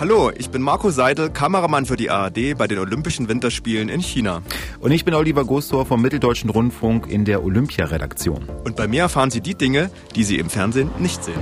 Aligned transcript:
Hallo, 0.00 0.32
ich 0.36 0.50
bin 0.50 0.62
Marco 0.62 0.90
Seidel, 0.90 1.30
Kameramann 1.30 1.86
für 1.86 1.96
die 1.96 2.10
ARD 2.10 2.56
bei 2.56 2.66
den 2.66 2.78
Olympischen 2.78 3.28
Winterspielen 3.28 3.88
in 3.88 4.00
China. 4.00 4.42
Und 4.80 4.90
ich 4.90 5.04
bin 5.04 5.14
Oliver 5.14 5.44
Gostor 5.44 5.86
vom 5.86 6.02
Mitteldeutschen 6.02 6.50
Rundfunk 6.50 7.06
in 7.08 7.24
der 7.24 7.44
Olympia-Redaktion. 7.44 8.48
Und 8.64 8.74
bei 8.74 8.88
mir 8.88 9.02
erfahren 9.02 9.30
Sie 9.30 9.40
die 9.40 9.54
Dinge, 9.54 9.90
die 10.16 10.24
Sie 10.24 10.38
im 10.38 10.50
Fernsehen 10.50 10.90
nicht 10.98 11.22
sehen. 11.22 11.40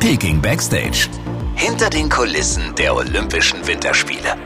Peking 0.00 0.40
Backstage. 0.40 1.08
Hinter 1.56 1.90
den 1.90 2.08
Kulissen 2.08 2.74
der 2.78 2.94
Olympischen 2.94 3.66
Winterspiele. 3.66 4.36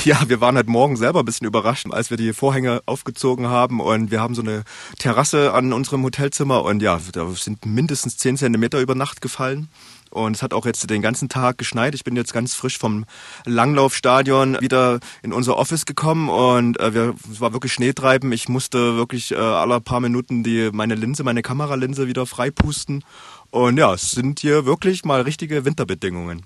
Ja, 0.04 0.28
wir 0.28 0.40
waren 0.40 0.56
heute 0.56 0.70
Morgen 0.70 0.96
selber 0.96 1.20
ein 1.20 1.24
bisschen 1.26 1.46
überrascht, 1.46 1.86
als 1.90 2.08
wir 2.08 2.16
die 2.16 2.32
Vorhänge 2.32 2.80
aufgezogen 2.86 3.48
haben 3.48 3.80
und 3.80 4.10
wir 4.10 4.20
haben 4.20 4.34
so 4.34 4.40
eine 4.40 4.64
Terrasse 4.98 5.52
an 5.52 5.74
unserem 5.74 6.02
Hotelzimmer 6.04 6.64
und 6.64 6.80
ja, 6.80 6.98
da 7.12 7.28
sind 7.32 7.66
mindestens 7.66 8.16
10 8.16 8.38
Zentimeter 8.38 8.80
über 8.80 8.94
Nacht 8.94 9.20
gefallen. 9.20 9.68
Und 10.08 10.34
es 10.34 10.42
hat 10.42 10.54
auch 10.54 10.66
jetzt 10.66 10.88
den 10.90 11.02
ganzen 11.02 11.28
Tag 11.28 11.56
geschneit. 11.58 11.94
Ich 11.94 12.02
bin 12.02 12.16
jetzt 12.16 12.32
ganz 12.32 12.54
frisch 12.54 12.78
vom 12.78 13.04
Langlaufstadion 13.44 14.56
wieder 14.60 14.98
in 15.22 15.32
unser 15.32 15.56
Office 15.56 15.86
gekommen 15.86 16.28
und 16.28 16.80
äh, 16.80 16.94
wir, 16.94 17.14
es 17.30 17.40
war 17.40 17.52
wirklich 17.52 17.72
Schneetreiben. 17.72 18.32
Ich 18.32 18.48
musste 18.48 18.96
wirklich 18.96 19.30
äh, 19.32 19.36
alle 19.36 19.80
paar 19.80 20.00
Minuten 20.00 20.42
die, 20.42 20.70
meine 20.72 20.96
Linse, 20.96 21.22
meine 21.22 21.42
Kameralinse 21.42 22.08
wieder 22.08 22.26
freipusten. 22.26 23.04
Und 23.50 23.76
ja, 23.76 23.94
es 23.94 24.10
sind 24.10 24.40
hier 24.40 24.64
wirklich 24.64 25.04
mal 25.04 25.20
richtige 25.20 25.64
Winterbedingungen. 25.64 26.44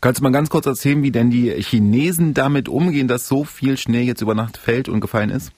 Kannst 0.00 0.20
du 0.20 0.22
mal 0.22 0.32
ganz 0.32 0.50
kurz 0.50 0.66
erzählen, 0.66 1.02
wie 1.02 1.10
denn 1.10 1.30
die 1.30 1.50
Chinesen 1.62 2.34
damit 2.34 2.68
umgehen, 2.68 3.08
dass 3.08 3.28
so 3.28 3.44
viel 3.44 3.76
Schnee 3.76 4.02
jetzt 4.02 4.22
über 4.22 4.34
Nacht 4.34 4.56
fällt 4.56 4.88
und 4.88 5.00
gefallen 5.00 5.30
ist? 5.30 5.52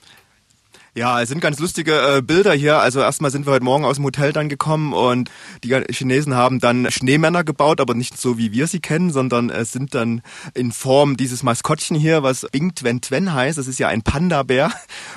Ja, 0.95 1.21
es 1.21 1.29
sind 1.29 1.39
ganz 1.39 1.59
lustige 1.59 1.93
äh, 1.93 2.21
Bilder 2.21 2.53
hier. 2.53 2.79
Also 2.79 2.99
erstmal 2.99 3.29
sind 3.29 3.45
wir 3.45 3.53
heute 3.53 3.63
Morgen 3.63 3.85
aus 3.85 3.97
dem 3.97 4.05
Hotel 4.05 4.33
dann 4.33 4.49
gekommen 4.49 4.91
und 4.91 5.29
die 5.63 5.79
Chinesen 5.91 6.33
haben 6.33 6.59
dann 6.59 6.89
Schneemänner 6.89 7.43
gebaut, 7.43 7.79
aber 7.79 7.93
nicht 7.93 8.17
so 8.19 8.39
wie 8.39 8.51
wir 8.51 8.65
sie 8.65 8.79
kennen, 8.79 9.11
sondern 9.11 9.51
es 9.51 9.71
sind 9.71 9.93
dann 9.93 10.21
in 10.55 10.71
Form 10.71 11.15
dieses 11.15 11.43
Maskottchen 11.43 11.95
hier, 11.95 12.23
was 12.23 12.47
Bing 12.51 12.73
Twen 12.73 13.01
Twen 13.01 13.33
heißt. 13.33 13.57
Das 13.57 13.67
ist 13.67 13.79
ja 13.79 13.87
ein 13.87 14.01
Panda-Bär 14.01 14.71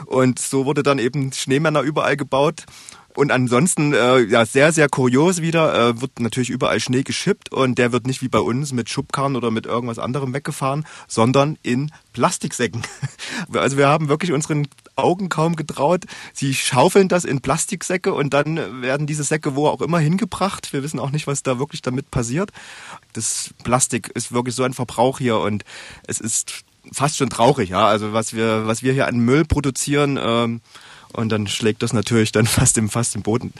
und 0.06 0.39
so 0.39 0.67
wurde 0.67 0.83
dann 0.83 0.98
eben 0.98 1.33
Schneemänner 1.33 1.80
überall 1.80 2.17
gebaut. 2.17 2.67
Und 3.14 3.30
ansonsten, 3.30 3.92
äh, 3.92 4.20
ja, 4.20 4.46
sehr, 4.46 4.72
sehr 4.72 4.88
kurios 4.88 5.42
wieder, 5.42 5.74
äh, 5.74 6.00
wird 6.00 6.20
natürlich 6.20 6.50
überall 6.50 6.80
Schnee 6.80 7.02
geschippt 7.02 7.52
und 7.52 7.77
der 7.77 7.92
wird 7.92 8.06
nicht 8.06 8.22
wie 8.22 8.28
bei 8.28 8.38
uns 8.38 8.72
mit 8.72 8.88
Schubkarren 8.88 9.36
oder 9.36 9.50
mit 9.50 9.66
irgendwas 9.66 9.98
anderem 9.98 10.32
weggefahren, 10.32 10.86
sondern 11.08 11.58
in 11.62 11.90
Plastiksäcken. 12.12 12.83
Also 13.52 13.77
wir 13.77 13.88
haben 13.88 14.08
wirklich 14.08 14.33
unseren 14.33 14.66
Augen 14.96 15.28
kaum 15.28 15.56
getraut. 15.56 16.05
Sie 16.33 16.55
schaufeln 16.55 17.08
das 17.08 17.24
in 17.24 17.40
Plastiksäcke 17.40 18.12
und 18.12 18.34
dann 18.34 18.83
werden 18.83 19.06
diese 19.06 19.24
Säcke 19.24 19.55
wo 19.55 19.68
auch 19.68 19.80
immer 19.80 19.98
hingebracht. 19.98 20.72
Wir 20.72 20.83
wissen 20.83 20.98
auch 20.98 21.10
nicht, 21.10 21.27
was 21.27 21.42
da 21.42 21.58
wirklich 21.58 21.83
damit 21.83 22.10
passiert. 22.10 22.50
Das 23.12 23.50
Plastik 23.62 24.08
ist 24.14 24.33
wirklich 24.33 24.55
so 24.55 24.62
ein 24.62 24.74
Verbrauch 24.74 25.18
hier 25.18 25.38
und 25.38 25.64
es 26.06 26.20
ist 26.20 26.64
fast 26.92 27.16
schon 27.16 27.30
traurig, 27.30 27.70
ja. 27.70 27.86
Also 27.86 28.12
was 28.12 28.34
wir, 28.34 28.66
was 28.66 28.83
wir 28.83 28.92
hier 28.92 29.06
an 29.06 29.18
Müll 29.18 29.44
produzieren, 29.44 30.18
ähm, 30.20 30.60
und 31.12 31.30
dann 31.30 31.46
schlägt 31.46 31.82
das 31.82 31.92
natürlich 31.92 32.32
dann 32.32 32.46
fast 32.46 32.78
im, 32.78 32.88
fast 32.88 33.14
im 33.16 33.22
Boden, 33.22 33.52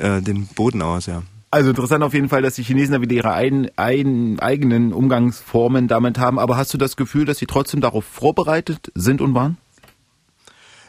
äh, 0.00 0.20
den 0.22 0.46
Boden 0.46 0.82
aus, 0.82 1.06
ja. 1.06 1.22
Also 1.50 1.70
interessant 1.70 2.02
auf 2.02 2.12
jeden 2.12 2.28
Fall, 2.28 2.42
dass 2.42 2.56
die 2.56 2.64
Chinesen 2.64 2.92
da 2.92 3.00
wieder 3.00 3.14
ihre 3.14 3.32
ein, 3.32 3.70
ein, 3.76 4.40
eigenen 4.40 4.92
Umgangsformen 4.92 5.88
damit 5.88 6.18
haben. 6.18 6.38
Aber 6.38 6.56
hast 6.56 6.74
du 6.74 6.78
das 6.78 6.96
Gefühl, 6.96 7.24
dass 7.24 7.38
sie 7.38 7.46
trotzdem 7.46 7.80
darauf 7.80 8.04
vorbereitet 8.04 8.90
sind 8.94 9.20
und 9.20 9.32
waren? 9.34 9.56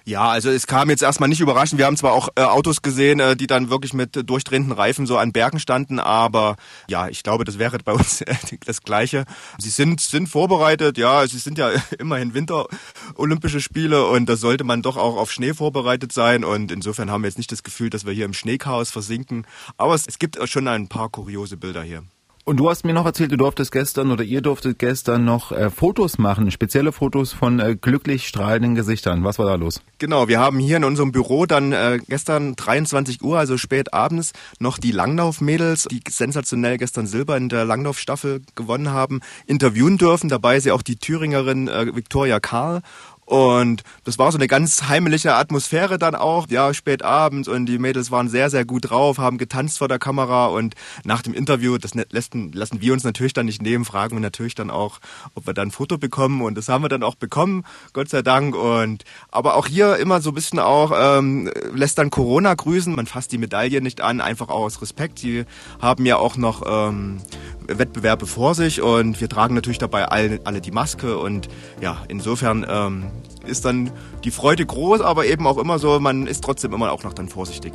Ja, 0.07 0.29
also 0.29 0.49
es 0.49 0.67
kam 0.67 0.89
jetzt 0.89 1.03
erstmal 1.03 1.27
nicht 1.27 1.41
überraschend. 1.41 1.79
Wir 1.79 1.85
haben 1.85 1.97
zwar 1.97 2.13
auch 2.13 2.29
äh, 2.37 2.41
Autos 2.43 2.81
gesehen, 2.81 3.19
äh, 3.19 3.35
die 3.35 3.45
dann 3.45 3.69
wirklich 3.69 3.93
mit 3.93 4.29
durchdrehenden 4.29 4.71
Reifen 4.71 5.05
so 5.05 5.17
an 5.17 5.33
Bergen 5.33 5.59
standen, 5.59 5.99
aber 5.99 6.55
ja, 6.87 7.09
ich 7.09 7.23
glaube, 7.23 7.43
das 7.43 7.59
wäre 7.59 7.77
bei 7.79 7.91
uns 7.91 8.21
äh, 8.21 8.33
das 8.65 8.83
Gleiche. 8.83 9.25
Sie 9.57 9.69
sind, 9.69 9.99
sind 9.99 10.29
vorbereitet, 10.29 10.97
ja, 10.97 11.27
sie 11.27 11.39
sind 11.39 11.57
ja 11.57 11.71
immerhin 11.99 12.33
Winter-Olympische 12.33 13.59
Spiele 13.59 14.05
und 14.05 14.29
da 14.29 14.37
sollte 14.37 14.63
man 14.63 14.81
doch 14.81 14.95
auch 14.95 15.17
auf 15.17 15.29
Schnee 15.29 15.53
vorbereitet 15.53 16.13
sein 16.13 16.45
und 16.45 16.71
insofern 16.71 17.11
haben 17.11 17.23
wir 17.23 17.27
jetzt 17.27 17.37
nicht 17.37 17.51
das 17.51 17.63
Gefühl, 17.63 17.89
dass 17.89 18.05
wir 18.05 18.13
hier 18.13 18.23
im 18.23 18.33
Schneechaos 18.33 18.91
versinken, 18.91 19.45
aber 19.75 19.93
es, 19.93 20.05
es 20.07 20.19
gibt 20.19 20.39
schon 20.47 20.69
ein 20.69 20.87
paar 20.87 21.09
kuriose 21.09 21.57
Bilder 21.57 21.83
hier. 21.83 22.03
Und 22.47 22.55
du 22.55 22.69
hast 22.69 22.85
mir 22.85 22.93
noch 22.93 23.05
erzählt, 23.05 23.33
du 23.33 23.35
durftest 23.35 23.73
gestern 23.73 24.09
oder 24.09 24.23
ihr 24.23 24.39
durftet 24.39 24.79
gestern 24.79 25.25
noch 25.25 25.51
äh, 25.51 25.69
Fotos 25.69 26.17
machen, 26.17 26.49
spezielle 26.49 26.93
Fotos 26.93 27.33
von 27.33 27.59
äh, 27.59 27.75
glücklich 27.75 28.25
strahlenden 28.25 28.73
Gesichtern. 28.73 29.25
Was 29.25 29.37
war 29.37 29.47
da 29.47 29.55
los? 29.55 29.81
Genau, 29.97 30.29
wir 30.29 30.39
haben 30.39 30.57
hier 30.57 30.77
in 30.77 30.85
unserem 30.85 31.11
Büro 31.11 31.45
dann 31.45 31.73
äh, 31.73 31.99
gestern 32.07 32.55
23 32.55 33.21
Uhr, 33.21 33.37
also 33.37 33.57
spät 33.57 33.93
abends, 33.93 34.31
noch 34.59 34.77
die 34.77 34.93
Langlaufmädels, 34.93 35.89
die 35.91 35.99
sensationell 36.09 36.77
gestern 36.77 37.05
Silber 37.05 37.35
in 37.35 37.49
der 37.49 37.65
Langlaufstaffel 37.65 38.41
gewonnen 38.55 38.91
haben, 38.91 39.19
interviewen 39.45 39.97
dürfen. 39.97 40.29
Dabei 40.29 40.55
ist 40.55 40.67
ja 40.67 40.73
auch 40.73 40.83
die 40.83 40.95
Thüringerin 40.95 41.67
äh, 41.67 41.93
Viktoria 41.97 42.39
Karl 42.39 42.81
und 43.27 43.83
das 44.05 44.17
war 44.17 44.31
so 44.31 44.37
eine 44.37 44.47
ganz 44.47 44.83
heimliche 44.83 45.35
Atmosphäre 45.35 45.97
dann 45.97 46.15
auch, 46.15 46.47
ja, 46.47 46.73
spät 46.73 47.03
abends 47.03 47.49
und 47.49 47.65
die 47.65 47.77
Mädels 47.77 48.09
waren 48.09 48.29
sehr, 48.29 48.49
sehr 48.49 48.63
gut 48.63 48.89
drauf, 48.89 49.17
haben 49.17 49.37
getanzt 49.37 49.79
vor 49.79 49.89
der 49.89 49.99
Kamera 49.99 50.45
und 50.45 50.75
nach 51.03 51.23
dem 51.23 51.33
Interview, 51.33 51.77
das 51.77 51.91
lassen, 51.93 52.53
lassen 52.53 52.79
wir 52.79 52.93
uns 52.93 53.03
natürlich 53.03 53.33
dann 53.33 53.47
nicht 53.47 53.61
nehmen, 53.61 53.83
fragen 53.83 54.15
wir 54.15 54.21
natürlich 54.21 54.55
dann 54.55 54.71
auch, 54.71 54.99
ob 55.35 55.45
wir 55.45 55.53
dann 55.53 55.67
ein 55.67 55.71
Foto 55.71 55.97
bekommen 55.97 56.41
und 56.41 56.55
das 56.55 56.69
haben 56.69 56.85
wir 56.85 56.89
dann 56.89 57.03
auch 57.03 57.15
bekommen, 57.15 57.65
Gott 57.91 58.07
sei 58.07 58.21
Dank. 58.21 58.55
Und 58.55 59.03
aber 59.29 59.55
auch 59.55 59.67
hier 59.67 59.97
immer 59.97 60.21
so 60.21 60.31
ein 60.31 60.35
bisschen 60.35 60.59
auch, 60.59 60.93
ähm, 60.97 61.51
lässt 61.73 61.97
dann 61.97 62.09
Corona 62.09 62.53
grüßen, 62.53 62.95
man 62.95 63.07
fasst 63.07 63.33
die 63.33 63.37
Medaille 63.37 63.81
nicht 63.81 63.99
an, 63.99 64.21
einfach 64.21 64.47
auch 64.47 64.63
aus 64.63 64.81
Respekt, 64.81 65.19
sie 65.19 65.43
haben 65.81 66.05
ja 66.05 66.15
auch 66.15 66.37
noch 66.37 66.63
ähm, 66.65 67.19
Wettbewerbe 67.67 68.25
vor 68.25 68.55
sich 68.55 68.81
und 68.81 69.19
wir 69.19 69.29
tragen 69.29 69.55
natürlich 69.55 69.77
dabei 69.77 70.05
alle, 70.05 70.39
alle 70.43 70.61
die 70.61 70.71
Maske 70.71 71.17
und 71.17 71.47
ja, 71.81 72.03
insofern 72.07 72.65
ähm, 72.67 73.11
ist 73.45 73.65
dann 73.65 73.91
die 74.23 74.31
Freude 74.31 74.65
groß, 74.65 75.01
aber 75.01 75.25
eben 75.25 75.47
auch 75.47 75.57
immer 75.57 75.79
so, 75.79 75.99
man 75.99 76.27
ist 76.27 76.43
trotzdem 76.43 76.73
immer 76.73 76.91
auch 76.91 77.03
noch 77.03 77.13
dann 77.13 77.29
vorsichtig. 77.29 77.73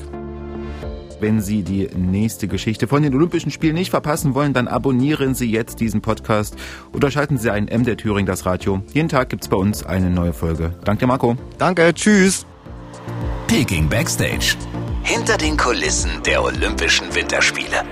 Wenn 1.20 1.40
Sie 1.40 1.62
die 1.62 1.88
nächste 1.94 2.48
Geschichte 2.48 2.88
von 2.88 3.04
den 3.04 3.14
Olympischen 3.14 3.52
Spielen 3.52 3.74
nicht 3.74 3.90
verpassen 3.90 4.34
wollen, 4.34 4.54
dann 4.54 4.66
abonnieren 4.66 5.36
Sie 5.36 5.48
jetzt 5.48 5.78
diesen 5.78 6.00
Podcast 6.00 6.56
oder 6.92 7.12
schalten 7.12 7.38
Sie 7.38 7.48
ein 7.48 7.68
M 7.68 7.84
der 7.84 7.96
Thüring 7.96 8.26
das 8.26 8.44
Radio. 8.44 8.82
Jeden 8.92 9.08
Tag 9.08 9.28
gibt 9.28 9.44
es 9.44 9.48
bei 9.48 9.56
uns 9.56 9.84
eine 9.84 10.10
neue 10.10 10.32
Folge. 10.32 10.74
Danke, 10.84 11.06
Marco. 11.06 11.36
Danke, 11.58 11.94
tschüss. 11.94 12.44
Peking 13.46 13.88
Backstage. 13.88 14.56
Hinter 15.04 15.36
den 15.36 15.56
Kulissen 15.56 16.10
der 16.24 16.42
Olympischen 16.42 17.14
Winterspiele. 17.14 17.84